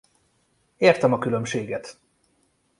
Értem 0.77 1.13
a 1.13 1.17
különbséget! 1.17 1.97